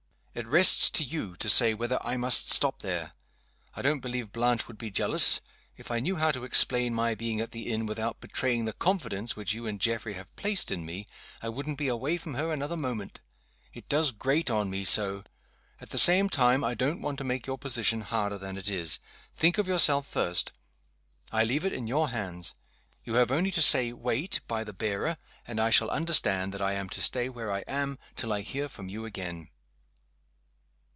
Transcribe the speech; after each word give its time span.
It 0.33 0.47
rests 0.47 0.97
with 0.97 1.11
you 1.11 1.35
to 1.35 1.49
say 1.49 1.73
whether 1.73 2.01
I 2.03 2.15
must 2.15 2.49
stop 2.51 2.79
there. 2.81 3.11
I 3.75 3.81
don't 3.81 3.99
believe 3.99 4.31
Blanche 4.31 4.65
would 4.69 4.77
be 4.77 4.89
jealous. 4.89 5.41
If 5.75 5.91
I 5.91 5.99
knew 5.99 6.15
how 6.15 6.31
to 6.31 6.45
explain 6.45 6.93
my 6.93 7.15
being 7.15 7.41
at 7.41 7.51
the 7.51 7.67
inn 7.71 7.85
without 7.85 8.21
betraying 8.21 8.63
the 8.63 8.71
confidence 8.71 9.35
which 9.35 9.51
you 9.53 9.67
and 9.67 9.77
Geoffrey 9.79 10.13
have 10.13 10.33
placed 10.37 10.71
in 10.71 10.85
me, 10.85 11.05
I 11.41 11.49
wouldn't 11.49 11.77
be 11.77 11.89
away 11.89 12.17
from 12.17 12.35
her 12.35 12.53
another 12.53 12.77
moment. 12.77 13.19
It 13.73 13.89
does 13.89 14.13
grate 14.13 14.49
on 14.49 14.69
me 14.69 14.85
so! 14.85 15.25
At 15.81 15.89
the 15.89 15.97
same 15.97 16.29
time, 16.29 16.63
I 16.63 16.75
don't 16.75 17.01
want 17.01 17.17
to 17.17 17.25
make 17.25 17.45
your 17.45 17.57
position 17.57 17.99
harder 17.99 18.37
than 18.37 18.55
it 18.57 18.69
is. 18.69 18.99
Think 19.35 19.57
of 19.57 19.67
yourself 19.67 20.07
first. 20.07 20.53
I 21.33 21.43
leave 21.43 21.65
it 21.65 21.73
in 21.73 21.87
your 21.87 22.07
hands. 22.09 22.55
You 23.03 23.15
have 23.15 23.31
only 23.31 23.51
to 23.51 23.61
say, 23.61 23.91
Wait, 23.91 24.39
by 24.47 24.63
the 24.63 24.73
bearer 24.73 25.17
and 25.45 25.59
I 25.59 25.71
shall 25.71 25.89
understand 25.91 26.53
that 26.53 26.61
I 26.61 26.71
am 26.71 26.87
to 26.87 27.01
stay 27.01 27.27
where 27.27 27.51
I 27.51 27.59
am 27.67 27.99
till 28.15 28.31
I 28.31 28.41
hear 28.41 28.69
from 28.69 28.87
you 28.87 29.03
again." 29.03 29.49